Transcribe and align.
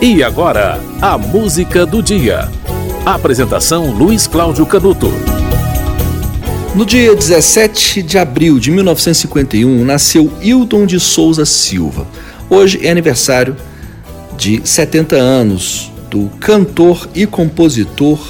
E 0.00 0.22
agora, 0.22 0.80
a 1.02 1.18
música 1.18 1.84
do 1.84 2.00
dia. 2.00 2.48
Apresentação 3.04 3.90
Luiz 3.90 4.28
Cláudio 4.28 4.64
Canuto. 4.64 5.12
No 6.72 6.86
dia 6.86 7.16
17 7.16 8.04
de 8.04 8.16
abril 8.16 8.60
de 8.60 8.70
1951, 8.70 9.84
nasceu 9.84 10.32
Hildon 10.40 10.86
de 10.86 11.00
Souza 11.00 11.44
Silva. 11.44 12.06
Hoje 12.48 12.86
é 12.86 12.92
aniversário 12.92 13.56
de 14.36 14.62
70 14.64 15.16
anos 15.16 15.90
do 16.08 16.30
cantor 16.38 17.08
e 17.12 17.26
compositor 17.26 18.20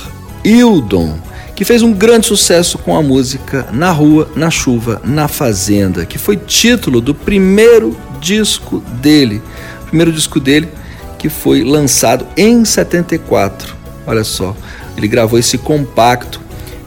Hildon, 0.43 1.19
que 1.55 1.67
fez 1.67 1.83
um 1.83 1.93
grande 1.93 2.29
sucesso 2.29 2.79
com 2.79 2.97
a 2.97 3.03
música 3.03 3.69
Na 3.75 3.91
Rua, 3.91 4.31
na 4.35 4.49
Chuva, 4.49 5.03
na 5.05 5.29
Fazenda, 5.29 6.07
que 6.07 6.17
foi 6.17 6.39
título 6.39 6.99
do 7.03 7.15
primeiro 7.15 7.95
disco 8.23 8.83
dele. 9.03 9.43
O 9.83 9.87
primeiro 9.89 10.11
disco 10.11 10.41
dele 10.41 10.78
que 11.19 11.29
foi 11.29 11.65
lançado 11.65 12.27
em 12.37 12.65
74. 12.65 13.77
Olha 14.07 14.25
só, 14.25 14.57
ele 14.97 15.09
gravou 15.09 15.39
esse 15.39 15.59
compacto 15.59 16.41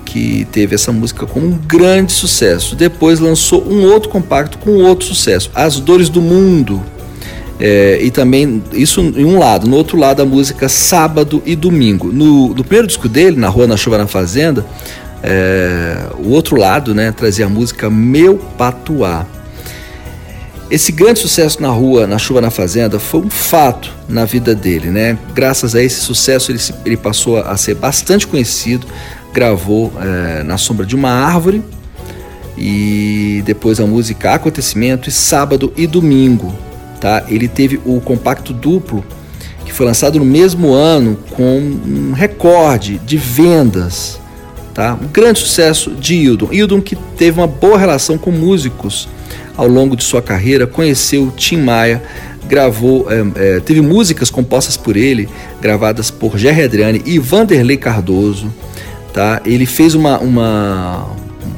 que 0.06 0.46
teve 0.52 0.76
essa 0.76 0.92
música 0.92 1.26
com 1.26 1.40
um 1.40 1.52
grande 1.52 2.12
sucesso. 2.12 2.76
Depois 2.76 3.20
lançou 3.20 3.66
um 3.66 3.86
outro 3.86 4.10
compacto 4.10 4.58
com 4.58 4.72
outro 4.84 5.06
sucesso, 5.06 5.52
As 5.54 5.80
Dores 5.80 6.10
do 6.10 6.22
Mundo. 6.22 6.84
É, 7.60 8.00
e 8.02 8.10
também, 8.10 8.64
isso 8.74 9.00
em 9.00 9.24
um 9.24 9.38
lado, 9.38 9.68
no 9.68 9.76
outro 9.76 9.96
lado, 9.96 10.22
a 10.22 10.26
música 10.26 10.68
Sábado 10.68 11.44
e 11.46 11.56
Domingo. 11.56 12.12
No, 12.12 12.50
no 12.50 12.64
primeiro 12.64 12.88
disco 12.88 13.08
dele, 13.08 13.38
Na 13.38 13.50
Rua, 13.50 13.68
na 13.68 13.78
Chuva, 13.78 14.00
na 14.00 14.08
Fazenda, 14.08 14.66
é, 15.22 16.08
o 16.18 16.30
outro 16.30 16.58
lado 16.58 16.96
né, 16.96 17.12
trazia 17.12 17.46
a 17.46 17.50
música 17.50 17.90
Meu 17.90 18.38
Patuá. 18.58 19.28
Esse 20.72 20.94
grande 20.94 21.20
sucesso 21.20 21.62
na 21.62 21.68
rua, 21.68 22.08
na 22.08 22.18
chuva 22.18 22.40
na 22.40 22.50
fazenda, 22.50 22.98
foi 22.98 23.20
um 23.20 23.30
fato 23.30 23.94
na 24.08 24.24
vida 24.24 24.56
dele, 24.56 24.90
né? 24.90 25.18
Graças 25.36 25.76
a 25.76 25.84
esse 25.84 26.00
sucesso 26.00 26.50
ele, 26.50 26.60
ele 26.86 26.96
passou 26.96 27.40
a 27.40 27.58
ser 27.58 27.76
bastante 27.76 28.26
conhecido, 28.26 28.88
gravou 29.34 29.92
é, 30.00 30.44
na 30.44 30.58
sombra 30.58 30.86
de 30.86 30.96
uma 30.96 31.10
árvore 31.10 31.62
e 32.58 33.44
depois 33.46 33.82
a 33.82 33.86
música 33.86 34.34
Acontecimento 34.34 35.10
e 35.10 35.12
Sábado 35.12 35.74
e 35.76 35.86
Domingo, 35.86 36.56
tá? 37.02 37.26
Ele 37.28 37.50
teve 37.50 37.82
o 37.86 38.00
compacto 38.00 38.54
duplo 38.54 39.04
que 39.66 39.74
foi 39.74 39.86
lançado 39.86 40.20
no 40.20 40.26
mesmo 40.26 40.72
ano 40.72 41.20
com 41.32 41.58
um 41.60 42.14
recorde 42.14 42.98
de 43.00 43.18
vendas, 43.18 44.22
tá? 44.74 44.98
Um 45.02 45.08
grande 45.08 45.40
sucesso 45.40 45.92
de 45.92 46.16
Hildon. 46.16 46.48
Hildon 46.50 46.82
que 46.82 46.96
teve 46.96 47.42
uma 47.42 47.48
boa 47.48 47.78
relação 47.78 48.18
com 48.18 48.32
músicos 48.32 49.10
ao 49.58 49.68
longo 49.68 49.96
de 49.96 50.04
sua 50.04 50.22
carreira, 50.22 50.66
conheceu 50.66 51.32
Tim 51.36 51.58
Maia, 51.58 52.02
gravou, 52.48 53.08
é, 53.10 53.56
é, 53.58 53.60
teve 53.60 53.82
músicas 53.82 54.30
compostas 54.30 54.76
por 54.76 54.98
ele, 54.98 55.30
gravadas 55.62 56.12
por 56.12 56.38
Jerry 56.38 56.64
Adriani 56.64 57.02
e 57.06 57.20
Vanderlei 57.20 57.78
Cardoso. 57.78 58.52
Tá? 59.14 59.42
Ele 59.46 59.66
fez 59.66 59.94
uma, 59.94 60.20
uma, 60.20 61.16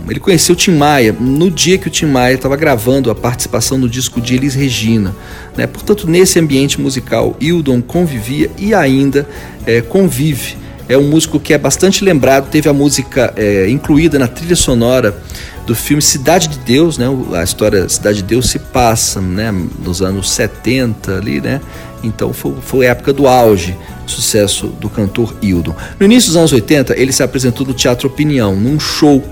ele 0.10 0.20
conheceu 0.20 0.56
Tim 0.56 0.72
Maia 0.72 1.16
no 1.20 1.50
dia 1.50 1.78
que 1.78 1.88
o 1.88 1.92
Tim 1.92 2.08
Maia 2.08 2.36
estava 2.36 2.56
gravando 2.56 3.10
a 3.10 3.16
participação 3.16 3.78
no 3.78 3.88
disco 3.88 4.20
de 4.20 4.36
Elis 4.36 4.54
Regina. 4.54 5.16
Né? 5.56 5.68
Portanto, 5.68 6.08
nesse 6.08 6.40
ambiente 6.40 6.80
musical, 6.82 7.36
Hildon 7.40 7.82
convivia 7.82 8.50
e 8.58 8.74
ainda 8.74 9.28
é, 9.66 9.82
convive. 9.82 10.58
É 10.90 10.98
um 10.98 11.10
músico 11.10 11.40
que 11.40 11.54
é 11.54 11.58
bastante 11.58 12.04
lembrado, 12.04 12.50
teve 12.50 12.68
a 12.68 12.74
música 12.74 13.34
é, 13.38 13.70
incluída 13.70 14.20
na 14.20 14.28
trilha 14.28 14.56
sonora 14.56 15.16
do 15.66 15.76
filme 15.76 16.02
Cidade 16.02 16.48
de 16.48 16.60
Deus, 16.60 16.98
né? 16.98 17.06
A 17.34 17.44
história 17.44 17.88
Cidade 17.88 18.18
de 18.18 18.24
Deus 18.24 18.50
se 18.50 18.60
passa, 18.60 19.22
né? 19.22 19.52
Nos 19.84 20.02
anos 20.02 20.30
70 20.32 21.18
ali, 21.18 21.40
né? 21.40 21.62
Então 22.04 22.34
foi, 22.34 22.54
foi 22.62 22.88
a 22.88 22.92
época 22.92 23.14
do 23.14 23.28
auge, 23.28 23.78
sucesso 24.06 24.68
do 24.68 24.90
cantor 24.90 25.34
Hildon. 25.42 25.76
No 26.00 26.06
início 26.06 26.30
dos 26.30 26.38
anos 26.38 26.52
80, 26.52 27.00
ele 27.00 27.14
se 27.14 27.24
apresentou 27.24 27.66
no 27.66 27.74
Teatro 27.74 28.08
Opinião, 28.08 28.56
num 28.56 28.80
show 28.80 29.24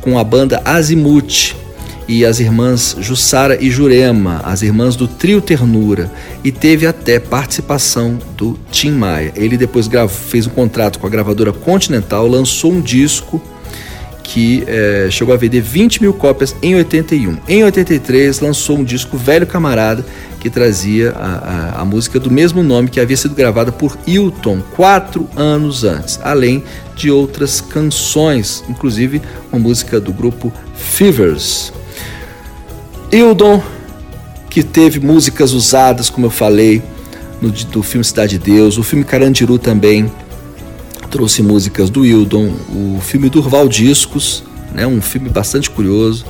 com 0.00 0.18
a 0.18 0.22
banda 0.22 0.62
Azimuth 0.64 1.56
e 2.06 2.24
as 2.24 2.40
irmãs 2.40 2.96
Jussara 2.98 3.62
e 3.62 3.70
Jurema, 3.70 4.40
as 4.44 4.62
irmãs 4.62 4.96
do 4.96 5.06
Trio 5.06 5.40
Ternura, 5.40 6.10
e 6.42 6.50
teve 6.50 6.86
até 6.86 7.20
participação 7.20 8.18
do 8.36 8.58
Tim 8.70 8.90
Maia. 8.90 9.32
Ele 9.36 9.56
depois 9.56 9.88
fez 10.08 10.46
um 10.46 10.50
contrato 10.50 10.98
com 10.98 11.06
a 11.06 11.10
gravadora 11.10 11.52
Continental, 11.52 12.26
lançou 12.26 12.72
um 12.72 12.80
disco 12.80 13.40
que 14.22 14.64
é, 14.66 15.08
chegou 15.10 15.34
a 15.34 15.36
vender 15.36 15.60
20 15.60 16.02
mil 16.02 16.14
cópias 16.14 16.54
em 16.62 16.74
81. 16.74 17.38
Em 17.48 17.64
83 17.64 18.40
lançou 18.40 18.78
um 18.78 18.84
disco 18.84 19.16
Velho 19.16 19.46
Camarada 19.46 20.04
que 20.38 20.48
trazia 20.48 21.10
a, 21.10 21.78
a, 21.78 21.82
a, 21.82 21.84
música 21.84 22.18
do 22.18 22.30
mesmo 22.30 22.62
nome 22.62 22.88
que 22.88 22.98
havia 22.98 23.16
sido 23.16 23.34
gravada 23.34 23.70
por 23.70 23.98
Hilton 24.06 24.62
quatro 24.74 25.28
anos 25.36 25.84
antes, 25.84 26.18
além 26.22 26.64
de 26.96 27.10
outras 27.10 27.60
canções, 27.60 28.64
inclusive 28.68 29.20
uma 29.52 29.60
música 29.60 30.00
do 30.00 30.12
grupo 30.12 30.52
Fevers. 30.74 31.72
Hildon, 33.12 33.62
que 34.48 34.62
teve 34.62 35.00
músicas 35.00 35.52
usadas, 35.52 36.08
como 36.08 36.26
eu 36.26 36.30
falei, 36.30 36.82
no 37.40 37.50
do 37.50 37.82
filme 37.82 38.04
Cidade 38.04 38.38
de 38.38 38.52
Deus, 38.52 38.78
o 38.78 38.82
filme 38.82 39.04
Carandiru 39.04 39.58
também 39.58 40.10
trouxe 41.10 41.42
músicas 41.42 41.90
do 41.90 42.04
Hildon, 42.04 42.52
o 42.68 43.00
filme 43.00 43.28
Durval 43.28 43.68
Discos, 43.68 44.44
né, 44.72 44.86
um 44.86 45.02
filme 45.02 45.28
bastante 45.28 45.68
curioso, 45.68 46.24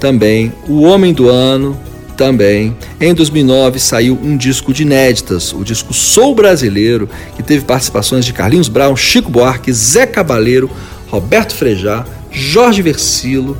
também 0.00 0.52
O 0.68 0.82
Homem 0.82 1.12
do 1.12 1.28
Ano, 1.28 1.78
também. 2.16 2.76
Em 3.00 3.12
2009 3.12 3.78
saiu 3.78 4.18
um 4.22 4.36
disco 4.36 4.72
de 4.72 4.82
inéditas, 4.82 5.52
o 5.52 5.64
disco 5.64 5.92
Sou 5.92 6.34
Brasileiro, 6.34 7.08
que 7.36 7.42
teve 7.42 7.64
participações 7.64 8.24
de 8.24 8.32
Carlinhos 8.32 8.68
Brown, 8.68 8.96
Chico 8.96 9.30
Buarque, 9.30 9.72
Zé 9.72 10.06
Cabaleiro, 10.06 10.70
Roberto 11.08 11.54
Frejá, 11.54 12.04
Jorge 12.30 12.82
Versilo, 12.82 13.56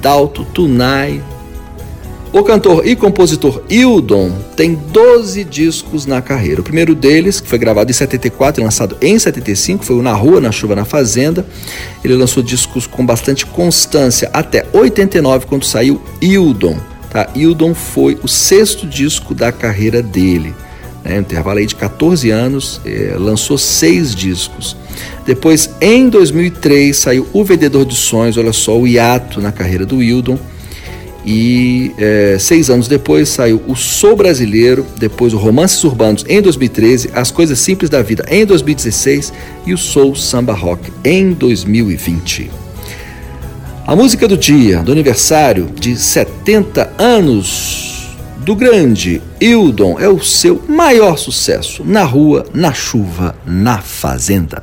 Dalto, 0.00 0.44
Tunai, 0.44 1.22
o 2.32 2.42
cantor 2.42 2.86
e 2.86 2.94
compositor 2.94 3.62
Hildon 3.70 4.32
tem 4.56 4.74
12 4.74 5.44
discos 5.44 6.06
na 6.06 6.20
carreira. 6.20 6.60
O 6.60 6.64
primeiro 6.64 6.94
deles, 6.94 7.40
que 7.40 7.48
foi 7.48 7.58
gravado 7.58 7.90
em 7.90 7.94
74 7.94 8.60
e 8.60 8.64
lançado 8.64 8.96
em 9.00 9.18
75, 9.18 9.84
foi 9.84 9.96
o 9.96 10.02
Na 10.02 10.12
Rua, 10.12 10.40
Na 10.40 10.50
Chuva, 10.50 10.74
Na 10.74 10.84
Fazenda. 10.84 11.46
Ele 12.04 12.14
lançou 12.14 12.42
discos 12.42 12.86
com 12.86 13.06
bastante 13.06 13.46
constância 13.46 14.28
até 14.32 14.66
89, 14.72 15.46
quando 15.46 15.64
saiu 15.64 16.02
Hildon. 16.20 16.76
Tá? 17.10 17.28
Hildon 17.34 17.74
foi 17.74 18.18
o 18.22 18.28
sexto 18.28 18.86
disco 18.86 19.32
da 19.32 19.52
carreira 19.52 20.02
dele. 20.02 20.54
Né? 21.04 21.18
intervalo 21.18 21.60
aí 21.60 21.66
de 21.66 21.76
14 21.76 22.30
anos, 22.30 22.80
eh, 22.84 23.14
lançou 23.16 23.56
seis 23.56 24.14
discos. 24.14 24.76
Depois, 25.24 25.70
em 25.80 26.08
2003, 26.08 26.96
saiu 26.96 27.26
O 27.32 27.44
Vendedor 27.44 27.84
de 27.84 27.94
Sonhos, 27.94 28.36
olha 28.36 28.52
só 28.52 28.76
o 28.76 28.86
hiato 28.86 29.40
na 29.40 29.52
carreira 29.52 29.86
do 29.86 30.02
Hildon 30.02 30.36
e 31.26 31.90
é, 31.98 32.36
seis 32.38 32.70
anos 32.70 32.86
depois 32.86 33.28
saiu 33.28 33.60
o 33.66 33.74
Sou 33.74 34.14
Brasileiro, 34.14 34.86
depois 34.96 35.34
o 35.34 35.38
Romances 35.38 35.82
Urbanos 35.82 36.24
em 36.28 36.40
2013, 36.40 37.10
As 37.12 37.32
Coisas 37.32 37.58
Simples 37.58 37.90
da 37.90 38.00
Vida 38.00 38.24
em 38.30 38.46
2016 38.46 39.32
e 39.66 39.74
o 39.74 39.78
Sou 39.78 40.14
Samba 40.14 40.52
Rock 40.52 40.92
em 41.04 41.32
2020. 41.32 42.48
A 43.84 43.96
música 43.96 44.28
do 44.28 44.36
dia, 44.36 44.78
do 44.82 44.92
aniversário 44.92 45.68
de 45.74 45.96
70 45.96 46.92
anos 46.96 48.16
do 48.38 48.54
grande 48.54 49.20
Hildon, 49.40 49.98
é 49.98 50.08
o 50.08 50.22
seu 50.22 50.62
maior 50.68 51.16
sucesso 51.16 51.82
na 51.84 52.04
rua, 52.04 52.46
na 52.54 52.72
chuva, 52.72 53.34
na 53.44 53.78
fazenda. 53.78 54.62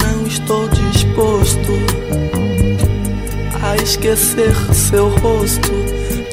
Não 0.00 0.26
estou 0.26 0.68
disposto 0.68 1.72
a 3.62 3.76
esquecer 3.76 4.52
seu 4.74 5.10
rosto 5.18 5.70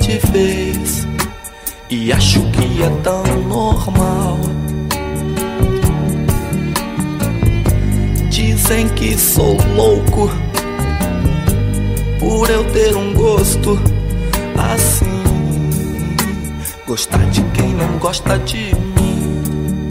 de 0.02 0.18
vez. 0.32 1.08
E 1.88 2.12
acho 2.12 2.42
que 2.52 2.82
é 2.82 2.90
tão 3.04 3.24
normal. 3.48 4.40
Dizem 8.32 8.90
que 8.90 9.16
sou 9.16 9.56
louco 9.76 10.32
por 12.20 12.50
eu 12.50 12.64
ter 12.72 12.96
um 12.96 13.14
gosto 13.14 13.80
assim. 14.58 15.29
Gostar 16.90 17.24
de 17.30 17.44
quem 17.54 17.76
não 17.76 18.00
gosta 18.00 18.40
de 18.40 18.74
mim. 18.74 19.88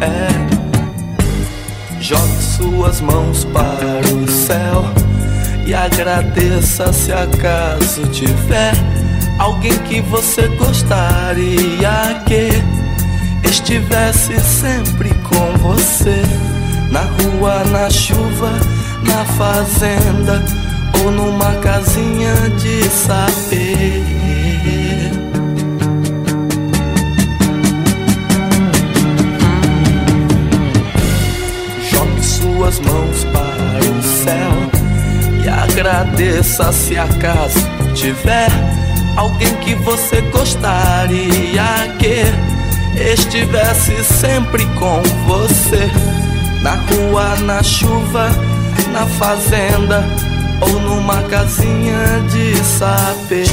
É. 0.00 0.26
Jogue 2.00 2.42
suas 2.42 3.00
mãos 3.00 3.44
para 3.44 4.12
o 4.12 4.28
céu 4.28 4.84
e 5.64 5.72
agradeça 5.72 6.92
se 6.92 7.12
acaso 7.12 8.08
tiver 8.08 8.72
alguém 9.38 9.78
que 9.84 10.00
você 10.00 10.48
gostaria 10.48 12.24
que 12.26 12.50
estivesse 13.48 14.40
sempre 14.40 15.10
com 15.10 15.58
você 15.58 16.22
na 16.90 17.02
rua, 17.02 17.62
na 17.66 17.88
chuva, 17.88 18.50
na 19.04 19.24
fazenda 19.36 20.44
ou 21.04 21.12
numa 21.12 21.54
casinha 21.60 22.34
de 22.58 22.82
saber. 22.90 24.15
Mãos 32.80 33.24
para 33.24 33.90
o 33.90 34.02
céu 34.02 35.44
e 35.44 35.48
agradeça 35.48 36.72
se 36.72 36.98
acaso 36.98 37.58
tiver 37.94 38.50
alguém 39.16 39.54
que 39.56 39.74
você 39.76 40.20
gostaria 40.32 41.62
que 41.98 42.24
estivesse 43.12 44.02
sempre 44.04 44.64
com 44.78 45.02
você 45.26 45.90
na 46.62 46.74
rua, 46.74 47.36
na 47.40 47.62
chuva, 47.62 48.28
na 48.92 49.06
fazenda 49.06 50.04
ou 50.60 50.80
numa 50.80 51.22
casinha 51.22 52.22
de 52.30 52.56
saber. 52.64 53.46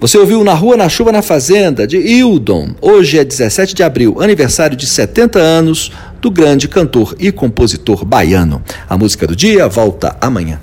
Você 0.00 0.18
ouviu 0.18 0.42
Na 0.42 0.54
Rua, 0.54 0.76
na 0.76 0.88
Chuva, 0.88 1.12
na 1.12 1.22
Fazenda, 1.22 1.86
de 1.86 1.96
Hildon. 1.96 2.70
Hoje 2.80 3.18
é 3.18 3.24
17 3.24 3.74
de 3.74 3.82
abril, 3.82 4.20
aniversário 4.20 4.76
de 4.76 4.86
70 4.86 5.38
anos 5.38 5.92
do 6.20 6.30
grande 6.30 6.66
cantor 6.66 7.14
e 7.18 7.30
compositor 7.30 8.04
baiano. 8.04 8.62
A 8.88 8.98
música 8.98 9.26
do 9.26 9.36
dia 9.36 9.68
volta 9.68 10.16
amanhã. 10.20 10.58